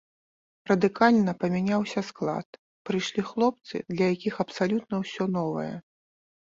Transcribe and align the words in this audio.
Радыкальна 0.69 1.35
памяняўся 1.43 1.99
склад, 2.09 2.47
прыйшлі 2.91 3.21
хлопцы, 3.31 3.75
для 3.95 4.05
якіх 4.15 4.33
абсалютна 4.47 4.95
ўсё 5.05 5.23
новае. 5.41 5.73